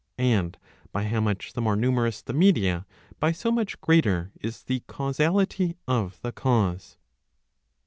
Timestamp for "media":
2.33-2.87